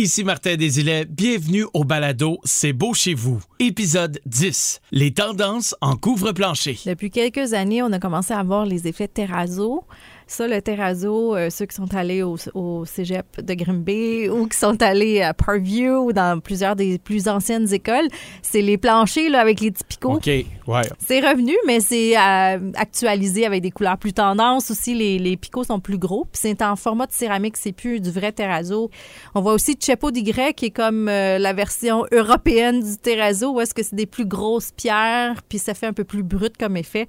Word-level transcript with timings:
Ici 0.00 0.24
Martin 0.24 0.56
Desilets, 0.56 1.04
bienvenue 1.04 1.66
au 1.74 1.84
balado 1.84 2.38
C'est 2.44 2.72
beau 2.72 2.94
chez 2.94 3.12
vous. 3.12 3.42
Épisode 3.58 4.18
10. 4.24 4.80
Les 4.92 5.12
tendances 5.12 5.76
en 5.82 5.94
couvre-plancher. 5.94 6.78
Depuis 6.86 7.10
quelques 7.10 7.52
années, 7.52 7.82
on 7.82 7.92
a 7.92 7.98
commencé 7.98 8.32
à 8.32 8.42
voir 8.42 8.64
les 8.64 8.88
effets 8.88 9.08
terrazzo. 9.08 9.84
Ça, 10.30 10.46
le 10.46 10.62
terrazzo, 10.62 11.34
euh, 11.34 11.50
ceux 11.50 11.66
qui 11.66 11.74
sont 11.74 11.92
allés 11.92 12.22
au, 12.22 12.36
au 12.54 12.84
cégep 12.84 13.40
de 13.40 13.52
Grimby 13.52 14.28
ou 14.28 14.46
qui 14.46 14.56
sont 14.56 14.80
allés 14.80 15.22
à 15.22 15.34
Parkview 15.34 16.04
ou 16.04 16.12
dans 16.12 16.38
plusieurs 16.38 16.76
des 16.76 16.98
plus 16.98 17.26
anciennes 17.26 17.74
écoles, 17.74 18.06
c'est 18.40 18.62
les 18.62 18.78
planchers 18.78 19.28
là, 19.28 19.40
avec 19.40 19.60
les 19.60 19.72
petits 19.72 19.82
picots. 19.82 20.14
OK, 20.14 20.26
ouais. 20.26 20.82
C'est 21.00 21.18
revenu, 21.18 21.54
mais 21.66 21.80
c'est 21.80 22.16
euh, 22.16 22.70
actualisé 22.76 23.44
avec 23.44 23.60
des 23.60 23.72
couleurs 23.72 23.98
plus 23.98 24.12
tendances. 24.12 24.70
Aussi, 24.70 24.94
les, 24.94 25.18
les 25.18 25.36
picots 25.36 25.64
sont 25.64 25.80
plus 25.80 25.98
gros. 25.98 26.26
Puis 26.26 26.42
c'est 26.42 26.62
en 26.62 26.76
format 26.76 27.06
de 27.06 27.12
céramique, 27.12 27.56
c'est 27.56 27.72
plus 27.72 27.98
du 27.98 28.12
vrai 28.12 28.30
terrazzo. 28.30 28.88
On 29.34 29.40
voit 29.40 29.54
aussi 29.54 29.74
Chepo 29.74 30.12
di 30.12 30.22
Grec, 30.22 30.54
qui 30.54 30.66
est 30.66 30.70
comme 30.70 31.08
euh, 31.08 31.38
la 31.38 31.52
version 31.52 32.04
européenne 32.12 32.80
du 32.84 32.96
terrazzo, 32.98 33.54
où 33.54 33.60
est-ce 33.60 33.74
que 33.74 33.82
c'est 33.82 33.96
des 33.96 34.06
plus 34.06 34.26
grosses 34.26 34.70
pierres, 34.70 35.42
puis 35.48 35.58
ça 35.58 35.74
fait 35.74 35.88
un 35.88 35.92
peu 35.92 36.04
plus 36.04 36.22
brut 36.22 36.56
comme 36.56 36.76
effet. 36.76 37.08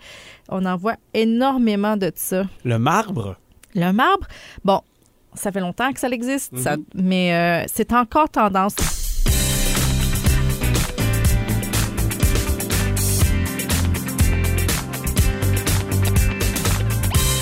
On 0.50 0.66
en 0.66 0.76
voit 0.76 0.96
énormément 1.14 1.98
de 1.98 2.12
ça. 2.16 2.46
Le 2.66 2.80
marbre, 2.80 3.11
Le 3.76 3.92
marbre, 3.92 4.28
bon, 4.66 4.82
ça 5.34 5.52
fait 5.52 5.60
longtemps 5.62 5.92
que 5.94 6.00
ça 6.00 6.10
existe, 6.10 6.58
ça- 6.58 6.76
mais 6.96 7.34
euh, 7.34 7.66
c'est 7.74 7.94
encore 7.94 8.30
tendance. 8.30 8.76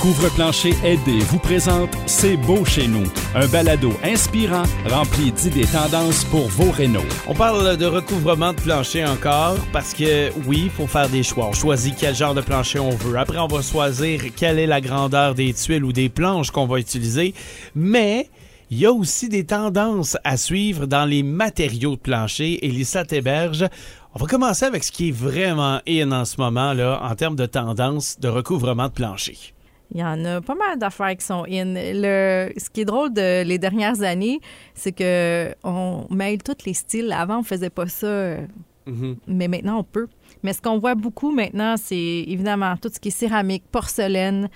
Couvre-plancher 0.02 0.74
aidé 0.86 1.20
vous 1.28 1.40
présente 1.40 1.90
C'est 2.06 2.38
beau 2.38 2.64
chez 2.64 2.88
nous, 2.88 3.04
un 3.36 3.46
balado 3.48 3.92
inspirant 4.02 4.64
rempli 4.88 5.30
d'idées 5.34 5.66
tendances 5.66 6.24
pour 6.24 6.48
vos 6.48 6.72
rénaux. 6.72 7.04
on 7.28 7.34
parle 7.34 7.76
de 7.76 7.86
recouvrement 7.86 8.54
de 8.54 8.62
plancher 8.62 9.04
encore 9.06 9.58
parce 9.74 9.94
que 9.94 10.32
oui, 10.48 10.62
il 10.66 10.70
faut 10.70 10.88
faire 10.88 11.10
des 11.10 11.22
choix. 11.22 11.48
On 11.48 11.54
choisit 11.54 11.96
quel 12.00 12.16
genre 12.16 12.34
de 12.34 12.40
plancher 12.40 12.80
on 12.80 12.92
veut. 12.92 13.18
Après, 13.18 13.40
on 13.40 13.48
va 13.48 13.62
choisir 13.62 14.22
quelle 14.38 14.58
est 14.58 14.68
la 14.68 14.80
grandeur 14.80 15.36
des 15.36 15.54
tuiles 15.54 15.84
ou 15.84 15.92
des 15.92 16.08
planches 16.08 16.52
qu'on 16.52 16.66
va 16.66 16.80
utiliser. 16.80 17.34
Mais 17.76 18.30
il 18.72 18.80
y 18.80 18.86
a 18.86 18.94
aussi 18.94 19.28
des 19.28 19.46
tendances 19.46 20.16
à 20.24 20.38
suivre 20.38 20.86
dans 20.86 21.04
les 21.04 21.24
matériaux 21.24 21.98
de 21.98 22.02
plancher. 22.02 22.66
Et 22.66 22.70
Lisa 22.70 23.04
Théberge, 23.04 23.66
on 24.16 24.20
va 24.20 24.28
commencer 24.28 24.64
avec 24.64 24.86
ce 24.86 24.94
qui 24.94 25.10
est 25.10 25.12
vraiment 25.12 25.82
in 25.86 26.14
en 26.14 26.24
ce 26.24 26.38
moment 26.40 26.72
là, 26.72 27.02
en 27.04 27.16
termes 27.16 27.36
de 27.36 27.46
tendance 27.46 28.18
de 28.22 28.30
recouvrement 28.30 28.88
de 28.88 28.94
plancher. 28.94 29.54
Il 29.92 30.00
y 30.00 30.04
en 30.04 30.24
a 30.26 30.42
pas 30.42 30.56
mal 30.56 30.78
d'affaires 30.78 31.16
qui 31.18 31.26
sont 31.26 31.46
in. 31.50 31.74
Le, 31.76 32.52
ce 32.58 32.70
qui 32.70 32.82
est 32.82 32.86
drôle 32.86 33.12
de 33.12 33.44
les 33.44 33.58
dernières 33.58 34.02
années, 34.04 34.40
c'est 34.76 34.92
que 34.92 35.54
on 35.64 36.06
mêle 36.12 36.44
tous 36.44 36.66
les 36.66 36.76
styles. 36.76 37.12
Avant, 37.12 37.40
on 37.40 37.44
faisait 37.44 37.72
pas 37.72 37.88
ça, 37.88 38.08
euh, 38.08 38.46
mais 39.28 39.48
maintenant, 39.48 39.80
on 39.80 39.84
peut. 39.84 40.08
Mais 40.44 40.54
ce 40.54 40.62
qu'on 40.62 40.78
voit 40.78 40.96
beaucoup 40.96 41.32
maintenant, 41.32 41.76
c'est 41.78 41.96
évidemment 42.28 42.76
tout 42.78 42.90
ce 42.94 43.00
qui 43.00 43.10
est 43.10 43.12
céramique, 43.12 43.64
porcelaine, 43.72 44.50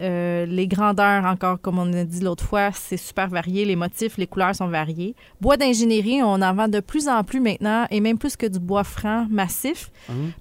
euh, 0.00 0.46
les 0.46 0.66
grandeurs 0.66 1.24
encore, 1.24 1.60
comme 1.60 1.78
on 1.78 1.92
a 1.92 2.04
dit 2.04 2.20
l'autre 2.20 2.44
fois, 2.44 2.70
c'est 2.72 2.96
super 2.96 3.28
varié. 3.28 3.64
Les 3.64 3.76
motifs, 3.76 4.16
les 4.16 4.26
couleurs 4.26 4.54
sont 4.54 4.68
variés. 4.68 5.14
Bois 5.40 5.56
d'ingénierie, 5.56 6.22
on 6.22 6.42
en 6.42 6.54
vend 6.54 6.68
de 6.68 6.80
plus 6.80 7.08
en 7.08 7.22
plus 7.24 7.40
maintenant, 7.40 7.86
et 7.90 8.00
même 8.00 8.18
plus 8.18 8.36
que 8.36 8.46
du 8.46 8.58
bois 8.58 8.84
franc 8.84 9.26
massif, 9.30 9.90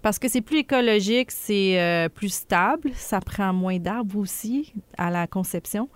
parce 0.02 0.20
que 0.20 0.28
c'est 0.28 0.42
plus 0.42 0.60
écologique, 0.60 1.32
c'est 1.32 1.80
euh, 1.80 2.10
plus 2.10 2.34
stable, 2.34 2.92
ça 2.96 3.20
prend 3.20 3.54
moins 3.54 3.78
d'arbres 3.78 4.18
aussi 4.18 4.74
à 4.98 5.10
la 5.10 5.28
conception, 5.28 5.90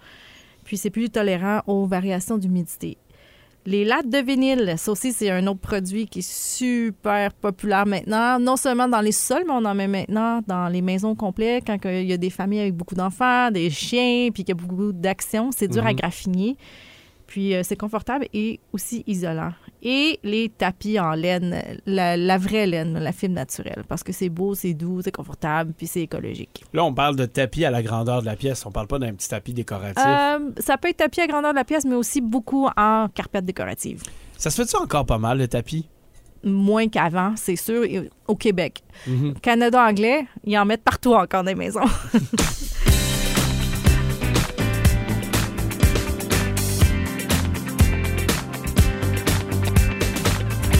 puis 0.63 0.77
c'est 0.77 0.89
plus 0.89 1.09
tolérant 1.09 1.61
aux 1.67 1.85
variations 1.85 2.37
d'humidité. 2.37 2.97
Les 3.65 3.83
lattes 3.85 4.09
de 4.09 4.17
vinyle, 4.17 4.75
ça 4.77 4.91
aussi, 4.91 5.11
c'est 5.11 5.29
un 5.29 5.45
autre 5.45 5.59
produit 5.59 6.07
qui 6.07 6.19
est 6.19 6.29
super 6.29 7.33
populaire 7.33 7.85
maintenant. 7.85 8.39
Non 8.39 8.55
seulement 8.55 8.87
dans 8.87 9.01
les 9.01 9.11
sols, 9.11 9.43
mais 9.45 9.53
on 9.53 9.65
en 9.65 9.75
met 9.75 9.87
maintenant 9.87 10.41
dans 10.47 10.69
les 10.69 10.81
maisons 10.81 11.13
complètes 11.13 11.65
quand 11.67 11.77
il 11.85 12.05
y 12.05 12.13
a 12.13 12.17
des 12.17 12.29
familles 12.29 12.61
avec 12.61 12.75
beaucoup 12.75 12.95
d'enfants, 12.95 13.51
des 13.51 13.69
chiens, 13.69 14.29
puis 14.33 14.43
qu'il 14.43 14.55
y 14.55 14.59
a 14.59 14.61
beaucoup 14.61 14.93
d'actions. 14.93 15.51
C'est 15.51 15.67
dur 15.67 15.85
à 15.85 15.93
graffiner. 15.93 16.55
Puis 17.27 17.53
euh, 17.53 17.61
c'est 17.63 17.75
confortable 17.75 18.27
et 18.33 18.59
aussi 18.73 19.03
isolant. 19.05 19.51
Et 19.81 20.19
les 20.23 20.49
tapis 20.49 20.99
en 20.99 21.11
laine, 21.13 21.61
la, 21.85 22.17
la 22.17 22.37
vraie 22.37 22.67
laine, 22.67 22.99
la 22.99 23.11
fibre 23.13 23.35
naturelle, 23.35 23.83
parce 23.87 24.03
que 24.03 24.11
c'est 24.11 24.27
beau, 24.29 24.53
c'est 24.53 24.73
doux, 24.73 25.01
c'est 25.01 25.11
confortable, 25.11 25.73
puis 25.77 25.87
c'est 25.87 26.01
écologique. 26.01 26.65
Là, 26.73 26.83
on 26.83 26.93
parle 26.93 27.15
de 27.15 27.25
tapis 27.25 27.63
à 27.63 27.71
la 27.71 27.81
grandeur 27.81 28.21
de 28.21 28.25
la 28.25 28.35
pièce. 28.35 28.65
On 28.65 28.71
parle 28.71 28.87
pas 28.87 28.99
d'un 28.99 29.13
petit 29.13 29.29
tapis 29.29 29.53
décoratif. 29.53 30.03
Euh, 30.05 30.49
ça 30.57 30.77
peut 30.77 30.89
être 30.89 30.97
tapis 30.97 31.21
à 31.21 31.27
grandeur 31.27 31.51
de 31.51 31.55
la 31.55 31.63
pièce, 31.63 31.85
mais 31.85 31.95
aussi 31.95 32.19
beaucoup 32.19 32.67
en 32.75 33.07
carpette 33.13 33.45
décorative. 33.45 34.03
Ça 34.37 34.49
se 34.49 34.61
fait-tu 34.61 34.75
encore 34.75 35.05
pas 35.05 35.17
mal, 35.17 35.37
le 35.37 35.47
tapis? 35.47 35.87
Moins 36.43 36.87
qu'avant, 36.87 37.33
c'est 37.35 37.57
sûr, 37.57 37.85
au 38.27 38.35
Québec. 38.35 38.81
Mhm. 39.07 39.33
Canada 39.41 39.85
anglais, 39.85 40.25
ils 40.45 40.57
en 40.57 40.65
mettent 40.65 40.83
partout 40.83 41.13
encore 41.13 41.43
dans 41.43 41.49
les 41.49 41.55
maisons. 41.55 41.81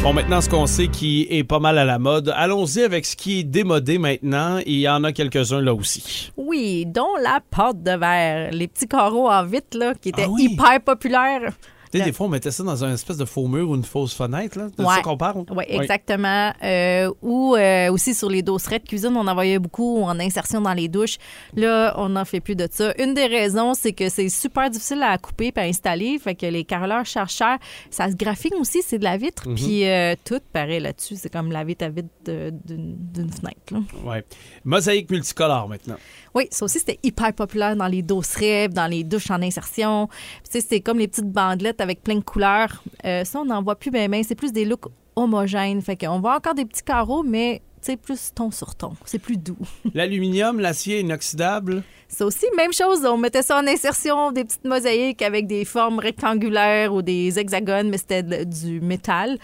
Bon, 0.02 0.14
maintenant, 0.14 0.40
ce 0.40 0.50
qu'on 0.50 0.66
sait 0.66 0.88
qui 0.88 1.28
est 1.30 1.44
pas 1.44 1.60
mal 1.60 1.78
à 1.78 1.84
la 1.84 2.00
mode, 2.00 2.34
allons-y 2.36 2.84
avec 2.84 3.06
ce 3.06 3.18
qui 3.18 3.40
est 3.40 3.44
démodé 3.44 3.98
maintenant. 3.98 4.60
Il 4.66 4.80
y 4.80 4.88
en 4.88 5.04
a 5.04 5.12
quelques-uns 5.12 5.60
là 5.62 5.74
aussi. 5.74 6.32
Oui, 6.38 6.86
dont 6.86 7.16
la 7.22 7.42
pâte 7.52 7.84
de 7.84 7.92
verre, 7.92 8.52
les 8.54 8.68
petits 8.70 8.88
carreaux 8.88 9.30
en 9.30 9.44
vitre 9.44 9.78
là, 9.78 9.94
qui 9.96 10.10
étaient 10.10 10.24
Ah 10.26 10.30
oui. 10.30 10.50
hyper 10.54 10.80
populaires. 10.82 11.52
Sais, 11.92 12.02
des 12.04 12.12
fois, 12.14 12.28
on 12.28 12.30
mettait 12.30 12.52
ça 12.52 12.64
dans 12.64 12.84
un 12.84 12.94
espèce 12.94 13.18
de 13.18 13.26
faux 13.26 13.48
mur 13.48 13.70
ou 13.70 13.76
une 13.76 13.84
fausse 13.84 14.14
fenêtre, 14.14 14.58
là. 14.60 14.68
C'est 14.78 14.84
Ouais. 14.86 14.96
ça 14.96 15.02
qu'on 15.02 15.18
parle? 15.18 15.44
Oui, 15.52 15.64
exactement. 15.68 16.54
Euh, 16.64 17.12
ou 17.22 17.56
euh, 17.56 17.92
aussi 17.92 18.14
sur 18.14 18.30
les 18.30 18.42
dosserets 18.42 18.80
de 18.80 18.88
cuisine, 18.88 19.16
on 19.16 19.26
en 19.28 19.34
voyait 19.34 19.60
beaucoup 19.60 20.02
en 20.04 20.20
insertion 20.20 20.62
dans 20.62 20.74
les 20.74 20.88
douches. 20.88 21.18
Là, 21.56 21.94
on 21.98 22.10
n'en 22.10 22.26
fait 22.26 22.40
plus 22.42 22.56
de 22.56 22.68
ça. 22.72 22.94
Une 23.00 23.14
des 23.14 23.26
raisons, 23.26 23.74
c'est 23.74 23.94
que 23.94 24.10
c'est 24.10 24.30
super 24.30 24.70
difficile 24.70 25.02
à 25.04 25.18
couper 25.18 25.52
et 25.56 25.60
à 25.60 25.64
installer. 25.64 26.20
Fait 26.20 26.36
que 26.36 26.46
les 26.46 26.64
carreleurs 26.64 27.06
cherchent 27.06 27.36
cher. 27.38 27.58
Ça 27.90 28.10
se 28.10 28.16
graphine 28.16 28.54
aussi, 28.60 28.82
c'est 28.84 29.00
de 29.00 29.04
la 29.04 29.18
vitre. 29.18 29.44
Puis 29.56 29.88
euh, 29.88 30.16
tout 30.24 30.40
paraît 30.54 30.80
là-dessus. 30.80 31.16
C'est 31.16 31.32
comme 31.32 31.52
la 31.52 31.64
vitre 31.64 31.86
à 31.86 31.90
vitre 31.90 32.08
d'une 32.26 33.32
fenêtre. 33.32 33.74
Ouais. 34.06 34.24
Mosaïque 34.64 35.10
multicolore 35.10 35.68
maintenant. 35.68 35.96
Oui, 36.36 36.48
ça 36.52 36.66
aussi, 36.66 36.80
c'était 36.80 37.00
hyper 37.04 37.34
populaire 37.34 37.76
dans 37.76 37.88
les 37.88 38.04
dosserets, 38.04 38.68
dans 38.70 38.86
les 38.88 39.04
douches 39.04 39.32
en 39.32 39.42
insertion. 39.42 40.08
Tu 40.44 40.52
sais, 40.52 40.62
c'était 40.62 40.82
comme 40.82 41.00
les 41.00 41.08
petites 41.08 41.32
bandelettes 41.32 41.79
avec 41.80 42.04
plein 42.04 42.16
de 42.16 42.24
couleurs. 42.24 42.84
Euh, 43.06 43.24
ça, 43.24 43.40
on 43.42 43.46
n'en 43.46 43.62
voit 43.62 43.76
plus 43.76 43.92
bien, 43.92 44.08
bien. 44.10 44.22
C'est 44.24 44.36
plus 44.36 44.52
des 44.52 44.66
looks 44.66 44.88
homogènes. 45.16 45.82
Fait 45.82 45.96
qu'on 45.96 46.20
voit 46.20 46.36
encore 46.36 46.56
des 46.56 46.66
petits 46.66 46.84
carreaux, 46.84 47.24
mais 47.24 47.62
sais, 47.82 47.98
plus 47.98 48.32
ton 48.34 48.52
sur 48.52 48.76
ton. 48.76 48.94
C'est 49.06 49.20
plus 49.20 49.38
doux. 49.38 49.58
L'aluminium, 49.94 50.60
l'acier 50.60 51.00
inoxydable. 51.00 51.84
C'est 52.08 52.24
aussi 52.24 52.46
même 52.58 52.74
chose. 52.74 53.06
On 53.06 53.18
mettait 53.18 53.44
ça 53.44 53.60
en 53.60 53.68
insertion, 53.68 54.32
des 54.32 54.44
petites 54.44 54.66
mosaïques 54.66 55.22
avec 55.22 55.48
des 55.48 55.64
formes 55.66 56.00
rectangulaires 56.00 56.94
ou 56.94 57.02
des 57.02 57.38
hexagones, 57.38 57.90
mais 57.90 57.98
c'était 57.98 58.46
du 58.46 58.82
métal. 58.82 59.38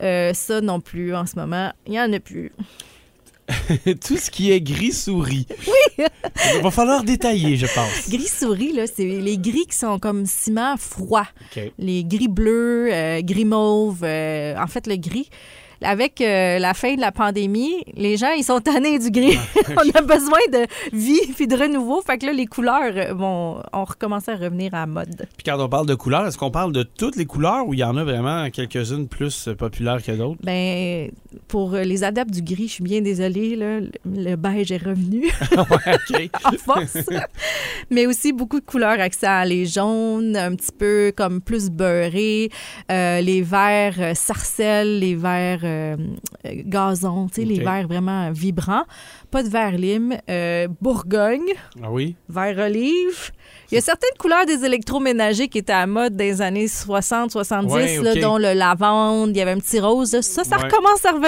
Euh, 0.00 0.32
ça 0.32 0.60
non 0.60 0.80
plus 0.80 1.14
en 1.14 1.26
ce 1.26 1.36
moment. 1.36 1.72
Il 1.86 1.92
n'y 1.92 2.00
en 2.00 2.12
a 2.12 2.20
plus. 2.20 2.52
Tout 4.06 4.16
ce 4.16 4.30
qui 4.30 4.52
est 4.52 4.60
gris 4.60 4.92
souris. 4.92 5.46
Oui! 5.66 6.06
Il 6.56 6.62
va 6.62 6.70
falloir 6.70 7.02
détailler, 7.02 7.56
je 7.56 7.66
pense. 7.66 8.08
Gris 8.08 8.28
souris, 8.28 8.72
là, 8.72 8.84
c'est 8.86 9.04
les 9.04 9.38
gris 9.38 9.66
qui 9.68 9.76
sont 9.76 9.98
comme 9.98 10.26
ciment 10.26 10.76
froid. 10.76 11.26
Les 11.78 12.04
gris 12.04 12.28
bleus, 12.28 12.92
euh, 12.92 13.20
gris 13.22 13.44
mauve, 13.44 14.00
euh, 14.02 14.54
en 14.56 14.66
fait 14.66 14.86
le 14.86 14.96
gris. 14.96 15.28
Avec 15.84 16.20
euh, 16.20 16.60
la 16.60 16.74
fin 16.74 16.94
de 16.94 17.00
la 17.00 17.10
pandémie, 17.10 17.82
les 17.96 18.16
gens, 18.16 18.30
ils 18.36 18.44
sont 18.44 18.60
tannés 18.60 19.00
du 19.00 19.10
gris. 19.10 19.36
on 19.70 19.98
a 19.98 20.00
besoin 20.00 20.38
de 20.52 20.66
vie 20.92 21.20
puis 21.34 21.48
de 21.48 21.56
renouveau. 21.56 22.00
Fait 22.02 22.18
que 22.18 22.26
là, 22.26 22.32
les 22.32 22.46
couleurs 22.46 23.16
vont 23.16 23.60
ont 23.72 23.84
recommencé 23.84 24.30
à 24.30 24.36
revenir 24.36 24.72
à 24.74 24.80
la 24.80 24.86
mode. 24.86 25.26
Puis 25.36 25.44
quand 25.44 25.58
on 25.58 25.68
parle 25.68 25.86
de 25.86 25.96
couleurs, 25.96 26.24
est-ce 26.26 26.38
qu'on 26.38 26.52
parle 26.52 26.72
de 26.72 26.84
toutes 26.84 27.16
les 27.16 27.26
couleurs 27.26 27.66
ou 27.66 27.74
il 27.74 27.80
y 27.80 27.84
en 27.84 27.96
a 27.96 28.04
vraiment 28.04 28.48
quelques-unes 28.50 29.08
plus 29.08 29.48
populaires 29.58 30.00
que 30.00 30.12
d'autres? 30.12 30.38
Ben, 30.44 31.10
pour 31.48 31.74
euh, 31.74 31.82
les 31.82 32.04
adeptes 32.04 32.30
du 32.30 32.42
gris, 32.42 32.68
je 32.68 32.72
suis 32.74 32.84
bien 32.84 33.00
désolée, 33.00 33.56
là, 33.56 33.80
le, 34.04 34.36
beige 34.36 34.70
est 34.72 34.82
revenu 34.82 35.24
ouais, 36.14 36.30
en 36.44 36.52
force. 36.52 36.96
Mais 37.90 38.06
aussi 38.06 38.32
beaucoup 38.32 38.60
de 38.60 38.64
couleurs 38.64 39.00
accent, 39.00 39.42
les 39.44 39.66
jaunes, 39.66 40.36
un 40.36 40.54
petit 40.54 40.72
peu 40.76 41.12
comme 41.16 41.40
plus 41.40 41.70
beurrés, 41.70 42.50
euh, 42.90 43.20
les 43.20 43.42
verts 43.42 43.96
euh, 43.98 44.14
sarcelles, 44.14 44.98
les 45.00 45.14
verts 45.14 45.60
euh, 45.64 45.96
gazon, 46.44 47.28
tu 47.28 47.42
sais, 47.42 47.44
les 47.46 47.56
OK. 47.58 47.64
verres 47.64 47.88
vraiment 47.88 48.30
vibrants. 48.32 48.84
Pas 49.30 49.42
de 49.42 49.48
verre 49.48 49.78
lime. 49.78 50.16
Bourgogne, 50.80 51.52
Ah 51.82 51.90
oui? 51.90 52.16
verre 52.28 52.58
olive. 52.66 53.30
Il 53.70 53.76
y 53.76 53.78
a 53.78 53.80
certaines 53.80 54.10
couleurs 54.18 54.44
des 54.44 54.64
électroménagers 54.64 55.48
qui 55.48 55.58
étaient 55.58 55.72
à 55.72 55.86
mode 55.86 56.16
dans 56.16 56.24
les 56.24 56.42
années 56.42 56.66
60-70, 56.66 57.72
Ouais, 57.72 57.96
là, 58.02 58.12
OK. 58.12 58.20
dont 58.20 58.36
le 58.38 58.52
lavande, 58.52 59.30
il 59.30 59.38
y 59.38 59.40
avait 59.40 59.52
un 59.52 59.58
petit 59.58 59.80
rose. 59.80 60.10
Ça, 60.20 60.44
ça 60.44 60.56
Ouais. 60.58 60.64
recommence 60.64 61.04
à 61.06 61.12
revenir. 61.12 61.21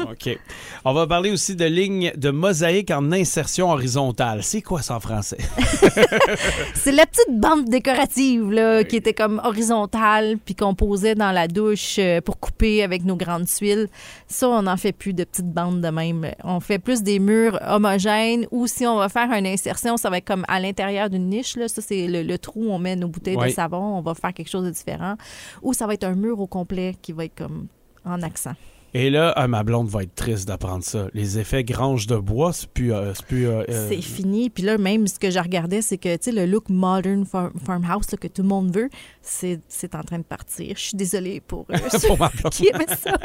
OK. 0.00 0.38
On 0.84 0.92
va 0.92 1.06
parler 1.06 1.30
aussi 1.30 1.56
de 1.56 1.64
lignes 1.64 2.12
de 2.16 2.30
mosaïque 2.30 2.90
en 2.90 3.12
insertion 3.12 3.70
horizontale. 3.70 4.42
C'est 4.42 4.62
quoi 4.62 4.82
ça 4.82 4.96
en 4.96 5.00
français? 5.00 5.38
C'est 6.74 6.92
la 6.92 7.06
petite 7.06 7.38
bande 7.38 7.66
décorative 7.66 8.50
là, 8.50 8.84
qui 8.84 8.96
était 8.96 9.14
comme 9.14 9.40
horizontale 9.44 10.38
puis 10.44 10.54
qu'on 10.54 10.74
posait 10.74 11.14
dans 11.14 11.32
la 11.32 11.48
douche 11.48 11.96
euh, 11.98 12.20
pour 12.20 12.38
couper 12.38 12.82
avec 12.82 13.04
nos 13.04 13.16
grandes 13.16 13.46
tuiles. 13.46 13.88
Ça, 14.26 14.48
on 14.48 14.62
n'en 14.62 14.76
fait 14.76 14.92
plus 14.92 15.12
de 15.12 15.24
petites 15.24 15.50
bandes 15.50 15.80
de 15.80 15.88
même. 15.88 16.30
On 16.44 16.60
fait 16.60 16.78
plus 16.78 17.02
des 17.02 17.18
murs 17.18 17.58
homogènes 17.66 18.46
ou 18.50 18.66
si 18.66 18.86
on 18.86 18.96
va 18.96 19.08
faire 19.08 19.30
une 19.32 19.46
insertion, 19.46 19.96
ça 19.96 20.10
va 20.10 20.18
être 20.18 20.26
comme 20.26 20.44
à 20.48 20.60
l'intérieur 20.60 21.10
d'une 21.10 21.28
niche. 21.28 21.56
Là. 21.56 21.68
Ça, 21.68 21.82
c'est 21.82 22.06
le, 22.06 22.22
le 22.22 22.38
trou 22.38 22.66
où 22.66 22.70
on 22.70 22.78
met 22.78 22.96
nos 22.96 23.08
bouteilles 23.08 23.36
de 23.36 23.48
savon. 23.48 23.98
On 23.98 24.00
va 24.00 24.14
faire 24.14 24.32
quelque 24.32 24.50
chose 24.50 24.64
de 24.64 24.70
différent. 24.70 25.16
Ou 25.62 25.72
ça 25.72 25.86
va 25.86 25.94
être 25.94 26.04
un 26.04 26.14
mur 26.14 26.40
au 26.40 26.46
complet 26.46 26.94
qui 27.00 27.12
va 27.12 27.24
être 27.24 27.34
comme 27.34 27.66
en 28.04 28.22
accent. 28.22 28.54
Et 28.92 29.08
là, 29.08 29.32
ah, 29.36 29.46
ma 29.46 29.62
blonde 29.62 29.88
va 29.88 30.02
être 30.02 30.14
triste 30.16 30.48
d'apprendre 30.48 30.82
ça. 30.82 31.06
Les 31.14 31.38
effets 31.38 31.62
grange 31.62 32.08
de 32.08 32.16
bois, 32.16 32.52
c'est 32.52 32.68
plus... 32.68 32.92
euh, 32.92 33.14
c'est 33.14 33.24
plus 33.24 33.46
euh, 33.46 33.62
euh, 33.68 33.88
C'est 33.88 34.02
fini. 34.02 34.50
Puis 34.50 34.64
là, 34.64 34.78
même 34.78 35.06
ce 35.06 35.18
que 35.20 35.30
je 35.30 35.38
regardais, 35.38 35.80
c'est 35.80 35.96
que, 35.96 36.12
tu 36.16 36.22
sais, 36.24 36.32
le 36.32 36.44
look 36.44 36.68
modern 36.68 37.24
farm- 37.24 37.52
farmhouse 37.64 38.10
là, 38.10 38.18
que 38.18 38.26
tout 38.26 38.42
le 38.42 38.48
monde 38.48 38.74
veut, 38.74 38.88
c'est 39.22 39.60
c'est 39.68 39.94
en 39.94 40.02
train 40.02 40.18
de 40.18 40.24
partir. 40.24 40.74
Je 40.76 40.82
suis 40.82 40.96
désolée 40.96 41.40
pour 41.40 41.66
eux. 41.70 42.16
pour 42.42 42.50
qui 42.50 42.68
ça. 42.88 43.16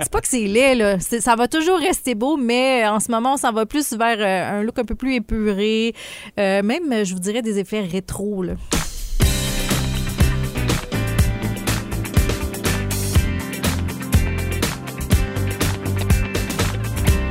C'est 0.00 0.10
pas 0.10 0.20
que 0.20 0.28
c'est 0.28 0.46
laid, 0.48 0.74
là. 0.74 0.98
C'est- 0.98 1.20
Ça 1.20 1.36
va 1.36 1.46
toujours 1.46 1.78
rester 1.78 2.14
beau, 2.16 2.36
mais 2.36 2.84
en 2.88 2.98
ce 2.98 3.10
moment, 3.12 3.34
on 3.34 3.36
s'en 3.36 3.52
va 3.52 3.66
plus 3.66 3.92
vers 3.92 4.16
euh, 4.18 4.58
un 4.60 4.62
look 4.64 4.78
un 4.80 4.84
peu 4.84 4.96
plus 4.96 5.14
épuré. 5.14 5.94
Euh, 6.40 6.62
même, 6.64 6.92
euh, 6.92 7.04
je 7.04 7.14
vous 7.14 7.20
dirais, 7.20 7.42
des 7.42 7.60
effets 7.60 7.82
rétro, 7.82 8.42
là. 8.42 8.54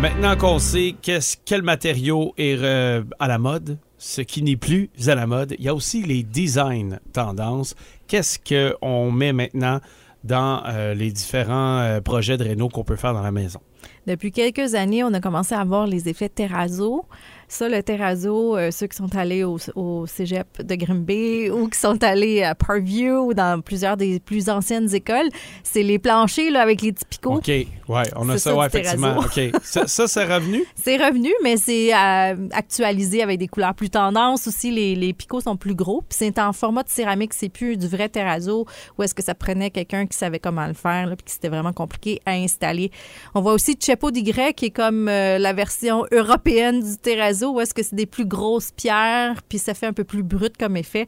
Maintenant 0.04 0.36
qu'on 0.36 0.60
sait 0.60 0.96
quel 1.46 1.62
matériau 1.62 2.34
est 2.38 2.58
euh, 2.62 3.04
à 3.20 3.30
la 3.30 3.38
mode, 3.38 3.78
ce 3.98 4.20
qui 4.20 4.44
n'est 4.44 4.58
plus 4.58 4.90
à 5.08 5.16
la 5.16 5.26
mode, 5.28 5.56
il 5.58 5.64
y 5.64 5.70
a 5.70 5.74
aussi 5.74 6.04
les 6.04 6.24
design 6.24 7.00
tendances. 7.14 7.74
Qu'est-ce 8.10 8.38
qu'on 8.38 9.12
met 9.14 9.32
maintenant 9.32 9.80
dans 10.26 10.62
euh, 10.68 10.94
les 10.94 11.10
différents 11.10 11.80
euh, 11.80 12.02
projets 12.02 12.36
de 12.36 12.44
réno 12.44 12.68
qu'on 12.68 12.84
peut 12.84 12.98
faire 12.98 13.14
dans 13.14 13.22
la 13.22 13.32
maison? 13.32 13.62
Depuis 14.06 14.34
quelques 14.34 14.76
années, 14.76 15.06
on 15.06 15.14
a 15.14 15.22
commencé 15.22 15.56
à 15.56 15.64
voir 15.64 15.88
les 15.88 16.10
effets 16.10 16.28
terrazzo. 16.28 17.06
Ça, 17.54 17.70
le 17.70 17.84
terrazzo, 17.84 18.58
euh, 18.58 18.72
ceux 18.72 18.88
qui 18.88 18.98
sont 18.98 19.16
allés 19.16 19.44
au, 19.44 19.60
au 19.76 20.08
cégep 20.08 20.64
de 20.64 20.74
Grimby 20.74 21.52
ou 21.52 21.68
qui 21.68 21.78
sont 21.78 22.04
allés 22.04 22.42
à 22.42 22.56
Parview 22.56 23.28
ou 23.28 23.36
dans 23.36 23.62
plusieurs 23.62 23.96
des 23.96 24.20
plus 24.20 24.50
anciennes 24.50 24.92
écoles, 24.96 25.30
c'est 25.62 25.84
les 25.84 26.00
planchers 26.00 26.50
là, 26.52 26.64
avec 26.64 26.82
les 26.82 26.94
petits 26.94 27.06
picots. 27.06 27.36
OK, 27.36 27.48
ouais, 27.48 27.68
on 28.16 28.28
a 28.30 28.40
ça, 28.40 28.50
ça, 28.50 28.56
ouais, 28.56 28.66
effectivement. 28.66 29.20
OK, 29.20 29.40
ça, 29.62 29.86
ça, 29.86 30.08
c'est 30.08 30.26
revenu? 30.26 30.64
C'est 30.74 30.98
revenu, 30.98 31.30
mais 31.44 31.58
c'est 31.58 31.94
euh, 31.94 32.48
actualisé 32.54 33.22
avec 33.22 33.38
des 33.38 33.48
couleurs 33.48 33.76
plus 33.76 33.92
tendances 33.92 34.48
aussi. 34.48 34.72
Les, 34.72 34.96
les 34.96 35.14
picots 35.14 35.42
sont 35.42 35.56
plus 35.56 35.76
gros. 35.76 36.02
Puis 36.02 36.18
c'est 36.18 36.40
en 36.40 36.54
format 36.54 36.82
de 36.82 36.90
céramique, 36.90 37.36
c'est 37.36 37.50
plus 37.50 37.78
du 37.78 37.88
vrai 37.88 38.10
terrazzo 38.10 38.66
ou 38.98 39.04
est-ce 39.04 39.14
que 39.14 39.22
ça 39.22 39.36
prenait 39.36 39.70
quelqu'un 39.70 40.08
qui 40.08 40.18
savait 40.18 40.40
comment 40.40 40.66
le 40.66 40.74
faire, 40.74 41.06
là, 41.06 41.16
puis 41.16 41.26
que 41.26 41.32
c'était 41.32 41.50
vraiment 41.50 41.72
compliqué 41.72 42.20
à 42.26 42.32
installer. 42.32 42.90
On 43.36 43.42
voit 43.42 43.54
aussi 43.54 43.76
Chepo 43.80 44.10
Grec 44.12 44.56
qui 44.56 44.66
est 44.66 44.72
comme 44.72 45.08
euh, 45.08 45.38
la 45.38 45.54
version 45.54 46.04
européenne 46.12 46.82
du 46.82 46.98
terrazzo 46.98 47.43
où 47.52 47.60
est-ce 47.62 47.74
que 47.74 47.84
c'est 47.84 47.96
des 47.96 48.06
plus 48.06 48.26
grosses 48.26 48.72
pierres, 48.72 49.42
puis 49.50 49.58
ça 49.60 49.74
fait 49.74 49.88
un 49.88 49.94
peu 49.94 50.04
plus 50.04 50.24
brut 50.24 50.56
comme 50.58 50.78
effet. 50.78 51.08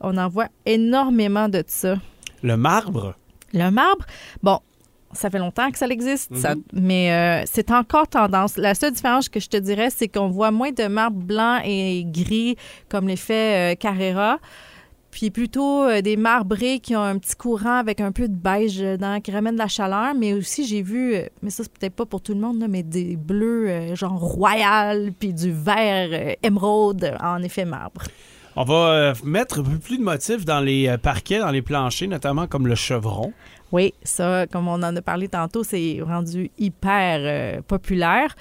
On 0.00 0.16
en 0.16 0.28
voit 0.28 0.48
énormément 0.64 1.48
de 1.48 1.62
ça. 1.66 1.96
Le 2.42 2.56
marbre? 2.56 3.14
Le 3.52 3.70
marbre, 3.70 4.04
bon, 4.42 4.58
ça 5.12 5.30
fait 5.30 5.38
longtemps 5.38 5.70
que 5.70 5.78
ça 5.78 5.86
existe, 5.86 6.34
ça- 6.36 6.54
Mhm. 6.54 6.62
mais 6.74 7.12
euh, 7.12 7.44
c'est 7.50 7.70
encore 7.70 8.06
tendance. 8.08 8.56
La 8.56 8.74
seule 8.74 8.92
différence 8.92 9.28
que 9.28 9.40
je 9.40 9.48
te 9.48 9.56
dirais, 9.56 9.88
c'est 9.90 10.08
qu'on 10.08 10.28
voit 10.28 10.50
moins 10.50 10.72
de 10.72 10.86
marbre 10.88 11.18
blanc 11.18 11.60
et 11.64 12.04
gris 12.06 12.56
comme 12.88 13.08
l'effet 13.08 13.72
euh, 13.72 13.74
Carrera, 13.76 14.38
puis 15.16 15.30
plutôt 15.30 15.84
euh, 15.84 16.02
des 16.02 16.18
marbrés 16.18 16.78
qui 16.78 16.94
ont 16.94 17.00
un 17.02 17.16
petit 17.16 17.36
courant 17.36 17.78
avec 17.78 18.02
un 18.02 18.12
peu 18.12 18.28
de 18.28 18.34
beige 18.34 18.76
dedans, 18.76 19.18
qui 19.22 19.30
ramènent 19.30 19.54
de 19.54 19.60
la 19.60 19.66
chaleur, 19.66 20.12
mais 20.14 20.34
aussi 20.34 20.66
j'ai 20.66 20.82
vu, 20.82 21.14
euh, 21.14 21.24
mais 21.40 21.48
ça 21.48 21.62
c'est 21.62 21.72
peut-être 21.72 21.94
pas 21.94 22.04
pour 22.04 22.20
tout 22.20 22.34
le 22.34 22.40
monde, 22.40 22.60
là, 22.60 22.68
mais 22.68 22.82
des 22.82 23.16
bleus 23.16 23.70
euh, 23.70 23.94
genre 23.94 24.20
royal, 24.20 25.12
puis 25.18 25.32
du 25.32 25.50
vert 25.50 26.10
euh, 26.12 26.34
émeraude 26.42 27.16
en 27.22 27.42
effet 27.42 27.64
marbre. 27.64 28.02
On 28.56 28.64
va 28.64 29.14
mettre 29.24 29.60
un 29.60 29.62
peu 29.62 29.78
plus 29.78 29.96
de 29.96 30.02
motifs 30.02 30.44
dans 30.44 30.60
les 30.60 30.94
parquets, 30.98 31.38
dans 31.38 31.50
les 31.50 31.62
planchers, 31.62 32.08
notamment 32.08 32.46
comme 32.46 32.66
le 32.66 32.74
chevron. 32.74 33.32
Oui, 33.72 33.94
ça, 34.02 34.46
comme 34.46 34.68
on 34.68 34.82
en 34.82 34.94
a 34.96 35.00
parlé 35.00 35.28
tantôt, 35.28 35.64
c'est 35.64 36.00
rendu 36.02 36.50
hyper 36.58 37.62
populaire. 37.62 38.36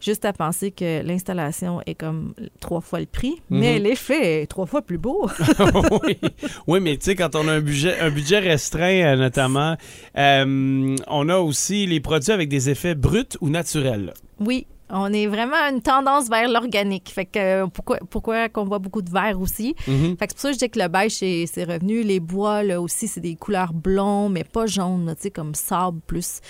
Juste 0.00 0.24
à 0.24 0.32
penser 0.32 0.70
que 0.70 1.02
l'installation 1.02 1.80
est 1.86 1.94
comme 1.94 2.32
trois 2.60 2.80
fois 2.80 3.00
le 3.00 3.06
prix, 3.06 3.40
mais 3.50 3.76
Mhm. 3.78 3.82
l'effet 3.84 4.42
est 4.42 4.46
trois 4.46 4.66
fois 4.66 4.80
plus 4.82 4.96
beau. 4.98 5.28
oui. 6.04 6.18
oui, 6.66 6.80
mais 6.80 6.96
tu 6.96 7.04
sais, 7.04 7.14
quand 7.14 7.34
on 7.36 7.46
a 7.48 7.52
un 7.52 7.60
budget, 7.60 7.98
un 8.00 8.10
budget 8.10 8.38
restreint, 8.38 9.02
euh, 9.02 9.16
notamment, 9.16 9.76
euh, 10.16 10.96
on 11.06 11.28
a 11.28 11.36
aussi 11.38 11.86
les 11.86 12.00
produits 12.00 12.32
avec 12.32 12.48
des 12.48 12.70
effets 12.70 12.94
bruts 12.94 13.24
ou 13.40 13.48
naturels. 13.50 14.14
oui, 14.38 14.66
on 14.92 15.12
est 15.12 15.28
vraiment 15.28 15.54
une 15.70 15.80
tendance 15.82 16.28
vers 16.28 16.48
l'organique. 16.48 17.10
Fait 17.14 17.24
que 17.24 17.38
euh, 17.38 17.66
pourquoi, 17.68 17.98
pourquoi 18.10 18.48
qu'on 18.48 18.64
voit 18.64 18.80
beaucoup 18.80 19.02
de 19.02 19.10
vert 19.10 19.40
aussi? 19.40 19.76
Mhm. 19.86 20.16
Fait 20.18 20.26
que 20.26 20.32
c'est 20.32 20.34
pour 20.34 20.40
ça 20.40 20.48
que 20.48 20.54
je 20.54 20.58
dis 20.58 20.68
que 20.70 20.80
le 20.80 20.88
beige, 20.88 21.12
c'est 21.12 21.62
revenu. 21.64 22.02
Les 22.02 22.18
bois, 22.18 22.64
là 22.64 22.80
aussi, 22.80 23.06
c'est 23.06 23.20
des 23.20 23.36
couleurs 23.36 23.72
blonds, 23.72 24.28
mais 24.28 24.42
pas 24.42 24.66
jaunes, 24.66 25.14
tu 25.16 25.22
sais, 25.22 25.30
comme 25.30 25.54
sable 25.54 26.00
plus. 26.08 26.40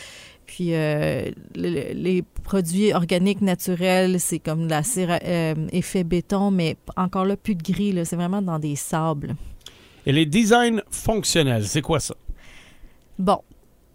Puis 0.53 0.75
euh, 0.75 1.31
le- 1.55 1.71
le- 1.71 1.93
les 1.95 2.23
produits 2.43 2.93
organiques 2.93 3.41
naturels, 3.41 4.19
c'est 4.19 4.41
comme 4.41 4.65
de 4.65 4.71
la 4.71 4.83
cire, 4.83 5.17
euh, 5.25 5.55
effet 5.71 6.03
béton, 6.03 6.51
mais 6.51 6.77
encore 6.97 7.25
là, 7.25 7.37
plus 7.37 7.55
de 7.55 7.63
gris, 7.63 7.93
là, 7.93 8.05
c'est 8.05 8.17
vraiment 8.17 8.43
dans 8.43 8.59
des 8.59 8.75
sables. 8.75 9.37
Et 10.07 10.11
les 10.13 10.27
designs 10.27 10.81
fonctionnels, 10.91 11.69
c'est 11.69 11.83
quoi 11.83 12.01
ça? 12.01 12.17
Bon, 13.17 13.39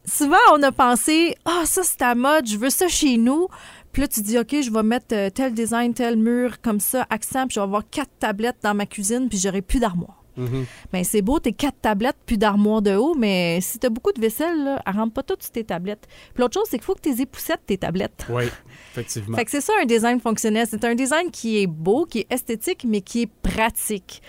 souvent, 0.06 0.38
on 0.54 0.64
a 0.64 0.72
pensé, 0.72 1.36
ah, 1.44 1.64
ça, 1.66 1.82
c'est 1.84 2.02
à 2.04 2.16
mode, 2.16 2.48
je 2.48 2.56
veux 2.56 2.70
ça 2.70 2.88
chez 2.88 3.18
nous. 3.18 3.50
Puis 3.92 4.02
là, 4.04 4.08
tu 4.08 4.22
dis, 4.22 4.38
OK, 4.40 4.56
je 4.62 4.72
vais 4.72 4.84
mettre 4.84 5.14
euh, 5.14 5.30
tel 5.30 5.54
design, 5.54 5.94
tel 5.94 6.16
mur, 6.16 6.62
comme 6.62 6.80
ça, 6.80 7.06
accent, 7.10 7.48
puis 7.48 7.56
je 7.56 7.60
vais 7.60 7.64
avoir 7.66 7.84
quatre 7.90 8.12
tablettes 8.18 8.58
dans 8.64 8.74
ma 8.74 8.86
cuisine, 8.86 9.28
puis 9.28 9.38
j'aurai 9.40 9.62
plus 9.62 9.80
d'armoire. 9.82 10.24
Mhm. 10.38 10.66
Ben, 10.92 11.04
c'est 11.04 11.22
beau, 11.22 11.40
tes 11.40 11.54
quatre 11.54 11.80
tablettes, 11.82 12.18
plus 12.26 12.38
d'armoire 12.38 12.82
de 12.82 12.96
haut, 12.96 13.16
mais 13.16 13.60
si 13.62 13.80
t'as 13.80 13.90
beaucoup 13.90 14.12
de 14.12 14.22
vaisselle, 14.22 14.64
là, 14.64 14.82
elle 14.86 14.96
rentre 14.96 15.14
pas 15.14 15.24
toutes 15.24 15.44
sur 15.44 15.52
tes 15.52 15.64
tablettes. 15.64 16.08
Puis 16.34 16.42
l'autre 16.42 16.54
chose, 16.54 16.68
c'est 16.70 16.78
qu'il 16.78 16.86
faut 16.86 16.96
que 16.96 17.02
tes 17.02 17.22
époussettes 17.22 17.62
tes 17.66 17.78
tablettes. 17.78 18.26
Oui, 18.30 18.46
effectivement. 18.92 19.38
Fait 19.38 19.46
que 19.46 19.52
c'est 19.52 19.62
ça 19.62 19.74
un 19.82 19.86
design 19.86 20.20
fonctionnel. 20.20 20.68
C'est 20.70 20.84
un 20.84 20.96
design 20.96 21.32
qui 21.32 21.62
est 21.62 21.68
beau, 21.68 22.06
qui 22.06 22.20
est 22.20 22.32
esthétique, 22.32 22.86
mais 22.88 23.02
qui 23.02 23.24
est 23.24 23.32
pratique. 23.42 24.22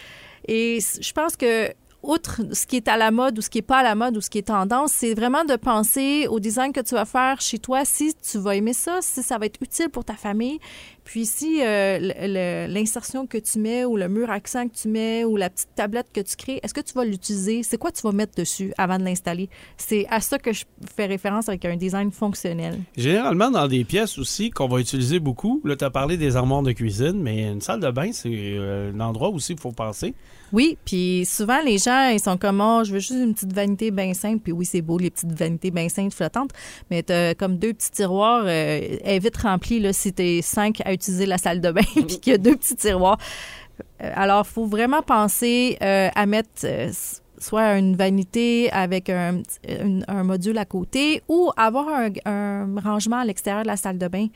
Et 0.47 0.79
je 0.81 1.13
pense 1.13 1.37
que 1.37 1.73
outre 2.07 2.41
ce 2.53 2.67
qui 2.67 2.77
est 2.77 2.89
à 2.89 2.97
la 2.97 3.11
mode 3.11 3.39
ou 3.39 3.41
ce 3.41 3.51
qui 3.51 3.59
est 3.59 3.63
pas 3.63 3.79
à 3.79 3.83
la 3.83 3.95
mode 3.95 4.17
ou 4.17 4.21
ce 4.21 4.31
qui 4.31 4.39
est 4.39 4.47
tendance, 4.47 4.93
c'est 4.93 5.15
vraiment 5.15 5.45
de 5.45 5.57
penser 5.57 6.27
au 6.29 6.41
design 6.41 6.73
que 6.73 6.81
tu 6.81 6.95
vas 6.95 7.05
faire 7.05 7.41
chez 7.41 7.59
toi, 7.59 7.85
si 7.85 8.15
tu 8.15 8.39
vas 8.39 8.55
aimer 8.55 8.73
ça, 8.73 8.99
si 9.01 9.23
ça 9.23 9.39
va 9.39 9.47
être 9.47 9.61
utile 9.61 9.89
pour 9.91 10.05
ta 10.05 10.15
famille, 10.15 10.61
puis 11.07 11.25
si 11.25 11.61
euh, 11.63 12.67
l'insertion 12.67 13.29
que 13.29 13.39
tu 13.39 13.61
mets 13.61 13.85
ou 13.85 13.97
le 13.97 14.09
mur 14.09 14.29
accent 14.29 14.67
que 14.67 14.75
tu 14.75 14.89
mets 14.89 15.25
ou 15.25 15.37
la 15.37 15.49
petite 15.49 15.69
tablette 15.77 16.09
que 16.13 16.21
tu 16.21 16.35
crées, 16.35 16.59
est-ce 16.65 16.75
que 16.75 16.81
tu 16.81 16.95
vas 16.95 17.05
l'utiliser? 17.05 17.63
C'est 17.63 17.79
quoi 17.79 17.93
tu 17.93 18.03
vas 18.03 18.11
mettre 18.11 18.35
dessus 18.35 18.73
avant 18.77 18.99
de 18.99 19.05
l'installer? 19.05 19.49
C'est 19.77 20.05
à 20.11 20.21
ça 20.21 20.41
que 20.41 20.53
je 20.53 20.65
fais 20.97 21.07
référence 21.07 21.49
avec 21.49 21.65
un 21.65 21.77
design 21.77 22.11
fonctionnel. 22.11 22.81
Généralement, 22.97 23.53
dans 23.53 23.69
des 23.69 23.85
pièces 23.85 24.19
aussi 24.19 24.51
qu'on 24.51 24.67
va 24.67 24.81
utiliser 24.81 25.21
beaucoup, 25.21 25.61
là, 25.65 25.77
tu 25.77 25.85
as 25.85 25.91
parlé 25.91 26.17
des 26.17 26.35
armoires 26.35 26.63
de 26.63 26.73
cuisine, 26.73 27.23
mais 27.23 27.45
une 27.53 27.61
salle 27.61 27.79
de 27.79 27.91
bain, 27.93 28.11
c'est 28.13 28.29
euh, 28.33 28.93
un 28.93 28.99
endroit 28.99 29.29
aussi 29.29 29.53
il 29.53 29.61
faut 29.61 29.71
penser. 29.71 30.13
Oui, 30.53 30.79
puis 30.85 31.25
souvent 31.25 31.61
les 31.65 31.79
gens 31.79 32.09
ils 32.11 32.21
sont 32.21 32.37
comme 32.37 32.61
oh, 32.61 32.83
je 32.85 32.93
veux 32.93 33.01
juste 33.01 33.15
une 33.15 33.35
petite 33.35 33.53
vanité 33.53 33.91
bien 33.91 34.15
simple 34.15 34.39
puis 34.39 34.53
oui, 34.53 34.65
c'est 34.65 34.81
beau 34.81 34.97
les 34.97 35.11
petites 35.11 35.33
vanités 35.33 35.73
bien 35.73 35.89
simples 35.89 36.15
flottantes, 36.15 36.51
mais 36.91 37.03
tu 37.03 37.13
comme 37.37 37.59
deux 37.59 37.73
petits 37.73 37.91
tiroirs 37.91 38.45
euh, 38.47 38.97
est 39.03 39.19
vite 39.19 39.37
remplie 39.37 39.81
là 39.81 39.93
si 39.93 40.13
tu 40.13 40.23
es 40.23 40.43
cinq 40.43 40.83
à 40.85 40.96
utiliser 40.97 41.27
la 41.27 41.39
salle 41.39 41.61
de 41.61 41.71
bain 41.71 41.83
puis 41.95 42.21
qu'il 42.21 42.33
y 42.33 42.35
a 42.35 42.39
deux 42.39 42.57
petits 42.57 42.77
tiroirs. 42.77 43.19
Euh, 44.03 44.11
Alors, 44.15 44.45
il 44.49 44.53
faut 44.53 44.67
vraiment 44.67 45.03
penser 45.03 45.79
euh, 45.83 46.09
à 46.15 46.27
mettre 46.27 46.65
euh, 46.65 46.91
soit 47.39 47.79
une 47.79 47.97
vanité 47.97 48.71
avec 48.73 49.11
un, 49.11 49.43
un 50.09 50.23
module 50.25 50.59
à 50.59 50.65
côté 50.65 51.23
ou 51.29 51.51
avoir 51.57 51.89
un, 51.89 52.11
un 52.25 52.81
rangement 52.81 53.19
à 53.19 53.25
l'extérieur 53.25 53.63
de 53.63 53.69
la 53.69 53.77
salle 53.77 53.99
de 53.99 54.09
bain. 54.09 54.29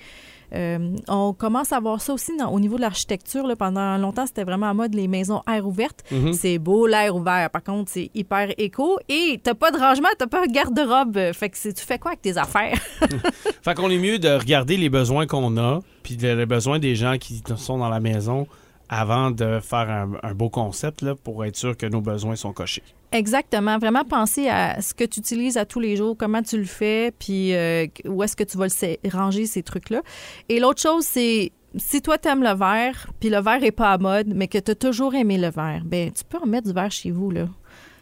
Euh, 0.55 0.97
on 1.09 1.33
commence 1.33 1.73
à 1.73 1.81
voir 1.81 2.01
ça 2.01 2.13
aussi 2.13 2.33
au 2.51 2.61
niveau 2.61 2.77
de 2.77 2.83
l'architecture. 2.83 3.45
Pendant 3.59 3.97
longtemps, 3.99 4.27
c'était 4.27 4.45
vraiment 4.45 4.67
en 4.67 4.75
mode 4.75 4.95
les 4.95 5.09
maisons 5.09 5.43
air 5.51 5.67
ouvertes. 5.67 6.05
Mhm. 6.11 6.33
C'est 6.33 6.59
beau 6.59 6.87
l'air 6.87 7.15
ouvert. 7.15 7.51
Par 7.51 7.63
contre, 7.63 7.91
c'est 7.91 8.11
hyper 8.15 8.53
éco. 8.59 8.99
Et 9.09 9.41
t'as 9.43 9.55
pas 9.55 9.71
de 9.71 9.79
rangement, 9.79 10.09
t'as 10.19 10.27
pas 10.27 10.47
de 10.47 10.53
garde-robe. 10.53 11.33
Fait 11.33 11.51
que 11.51 11.73
tu 11.73 11.85
fais 11.85 11.99
quoi 11.99 12.13
avec 12.13 12.23
tes 12.23 12.37
affaires? 12.37 12.79
fait 13.63 13.75
qu'on 13.75 13.91
est 13.91 13.99
mieux 13.99 14.19
de 14.19 14.29
regarder 14.29 14.77
les 14.77 14.89
besoins 14.89 15.27
qu'on 15.27 15.57
a, 15.57 15.81
puis 16.03 16.17
les 16.17 16.47
besoins 16.47 16.79
des 16.79 16.95
gens 16.95 17.17
qui 17.19 17.43
sont 17.57 17.79
dans 17.79 17.89
la 17.89 18.01
maison 18.01 18.47
avant 18.91 19.31
de 19.31 19.61
faire 19.61 19.89
un, 20.23 20.35
beau 20.35 20.51
concept 20.51 21.03
là, 21.03 21.15
pour 21.15 21.45
être 21.45 21.57
sûr 21.57 21.77
que 21.77 21.87
nos 21.87 22.01
besoins 22.01 22.35
sont 22.35 22.53
cochés. 22.53 22.83
Exactement. 23.13 23.79
Vraiment 23.79 24.05
penser 24.05 24.49
à 24.49 24.83
ce 24.83 24.95
que 24.95 25.05
tu 25.05 25.21
utilises 25.21 25.57
à 25.57 25.65
tous 25.65 25.79
les 25.79 25.97
jours, 25.97 26.17
comment 26.19 26.43
tu 26.43 26.59
le 26.59 26.65
fais, 26.65 27.13
puis 27.17 27.55
euh, 27.55 27.87
où 28.05 28.23
est-ce 28.25 28.35
que 28.35 28.43
tu 28.43 28.59
vas 28.59 28.67
ranger, 29.13 29.47
ces 29.47 29.63
trucs-là. 29.63 30.03
Et 30.49 30.59
l'autre 30.59 30.83
chose, 30.83 31.05
c'est 31.05 31.53
si 31.77 32.03
toi, 32.03 32.19
tu 32.19 32.29
aimes 32.29 32.43
le 32.43 32.55
verre, 32.55 33.11
puis 33.21 33.31
le 33.31 33.41
verre 33.41 33.61
n'est 33.61 33.71
pas 33.71 33.93
à 33.93 33.99
mode, 33.99 34.33
mais 34.35 34.49
que 34.49 34.59
tu 34.59 34.73
as 34.73 34.75
toujours 34.75 35.15
aimé 35.15 35.39
le 35.39 35.51
verre, 35.51 35.83
ben 35.85 36.11
tu 36.11 36.25
peux 36.25 36.39
remettre 36.39 36.67
du 36.67 36.75
verre 36.75 36.91
chez 36.91 37.13
vous, 37.13 37.31
là. 37.31 37.47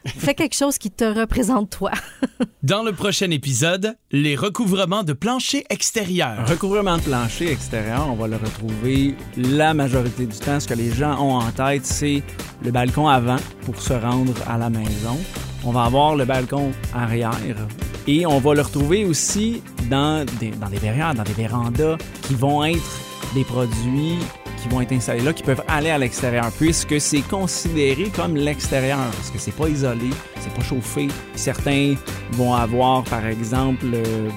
Fais 0.05 0.33
quelque 0.33 0.55
chose 0.55 0.77
qui 0.77 0.91
te 0.91 1.03
représente 1.03 1.69
toi. 1.69 1.91
Dans 2.63 2.83
le 2.83 2.93
prochain 2.93 3.29
épisode, 3.31 3.97
les 4.11 4.35
recouvrements 4.35 5.03
de 5.03 5.13
plancher 5.13 5.65
extérieur. 5.69 6.47
recouvrement 6.47 6.97
de 6.97 7.01
plancher 7.01 7.51
extérieur, 7.51 8.07
on 8.09 8.15
va 8.15 8.27
le 8.27 8.37
retrouver 8.37 9.15
la 9.37 9.73
majorité 9.73 10.25
du 10.25 10.37
temps. 10.37 10.59
Ce 10.59 10.67
que 10.67 10.73
les 10.73 10.91
gens 10.91 11.21
ont 11.21 11.35
en 11.35 11.51
tête, 11.51 11.85
c'est 11.85 12.23
le 12.63 12.71
balcon 12.71 13.07
avant 13.07 13.37
pour 13.65 13.81
se 13.81 13.93
rendre 13.93 14.33
à 14.47 14.57
la 14.57 14.69
maison. 14.69 15.17
On 15.65 15.71
va 15.71 15.83
avoir 15.83 16.15
le 16.15 16.25
balcon 16.25 16.71
arrière 16.93 17.67
et 18.07 18.25
on 18.25 18.39
va 18.39 18.53
le 18.53 18.61
retrouver 18.61 19.05
aussi 19.05 19.61
dans 19.89 20.25
des, 20.39 20.51
dans 20.51 20.69
des 20.69 20.77
verrières, 20.77 21.13
dans 21.13 21.23
des 21.23 21.33
vérandas 21.33 21.97
qui 22.23 22.35
vont 22.35 22.63
être 22.63 23.01
des 23.33 23.43
produits 23.43 24.17
qui 24.61 24.69
vont 24.69 24.81
être 24.81 24.91
installés 24.91 25.21
là, 25.21 25.33
qui 25.33 25.43
peuvent 25.43 25.63
aller 25.67 25.89
à 25.89 25.97
l'extérieur, 25.97 26.51
puisque 26.57 26.99
c'est 26.99 27.21
considéré 27.21 28.09
comme 28.15 28.35
l'extérieur, 28.35 28.99
parce 29.15 29.29
que 29.29 29.39
c'est 29.39 29.55
pas 29.55 29.67
isolé, 29.67 30.09
c'est 30.39 30.53
pas 30.53 30.63
chauffé. 30.63 31.07
Certains 31.35 31.95
vont 32.31 32.53
avoir, 32.53 33.03
par 33.03 33.25
exemple, 33.25 33.85
euh, 33.93 34.29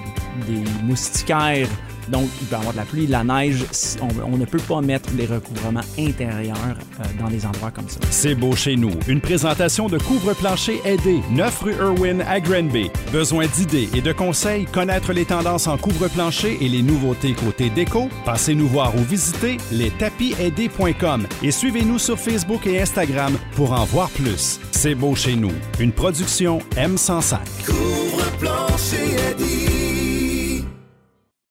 des 0.46 0.62
moustiquaires 0.84 1.68
donc, 2.08 2.28
il 2.40 2.46
peut 2.46 2.56
y 2.56 2.58
avoir 2.58 2.72
de 2.72 2.78
la 2.78 2.84
pluie, 2.84 3.06
de 3.06 3.12
la 3.12 3.24
neige. 3.24 3.64
On, 4.00 4.36
ne 4.36 4.44
peut 4.44 4.58
pas 4.58 4.80
mettre 4.80 5.10
des 5.12 5.26
recouvrements 5.26 5.80
intérieurs 5.98 6.56
euh, 7.00 7.04
dans 7.20 7.28
des 7.28 7.46
endroits 7.46 7.70
comme 7.70 7.88
ça. 7.88 8.00
C'est 8.10 8.34
beau 8.34 8.54
chez 8.56 8.76
nous. 8.76 8.92
Une 9.08 9.20
présentation 9.20 9.88
de 9.88 9.98
couvre-plancher 9.98 10.80
aidé, 10.84 11.20
9 11.30 11.60
rue 11.62 11.74
Irwin 11.74 12.22
à 12.22 12.40
Granby. 12.40 12.90
Besoin 13.12 13.46
d'idées 13.46 13.88
et 13.94 14.00
de 14.00 14.12
conseils, 14.12 14.64
connaître 14.66 15.12
les 15.12 15.24
tendances 15.24 15.66
en 15.66 15.76
couvre-plancher 15.76 16.58
et 16.60 16.68
les 16.68 16.82
nouveautés 16.82 17.34
côté 17.34 17.70
déco? 17.70 18.08
Passez 18.24 18.54
nous 18.54 18.68
voir 18.68 18.94
ou 18.96 19.02
visitez 19.02 19.58
lestapisaidés.com 19.70 21.26
et 21.42 21.50
suivez-nous 21.50 21.98
sur 21.98 22.18
Facebook 22.18 22.66
et 22.66 22.80
Instagram 22.80 23.36
pour 23.54 23.72
en 23.72 23.84
voir 23.84 24.10
plus. 24.10 24.58
C'est 24.70 24.94
beau 24.94 25.14
chez 25.14 25.36
nous. 25.36 25.52
Une 25.78 25.92
production 25.92 26.60
M105. 26.76 27.38